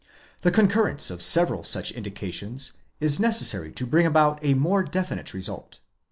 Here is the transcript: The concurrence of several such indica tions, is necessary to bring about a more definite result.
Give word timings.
The 0.41 0.49
concurrence 0.49 1.11
of 1.11 1.21
several 1.21 1.63
such 1.63 1.91
indica 1.91 2.31
tions, 2.31 2.71
is 2.99 3.19
necessary 3.19 3.71
to 3.73 3.85
bring 3.85 4.07
about 4.07 4.43
a 4.43 4.55
more 4.55 4.81
definite 4.83 5.31
result. 5.31 5.77